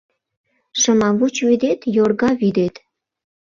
[0.79, 2.75] Шымавуч вӱдет, йорга вӱдет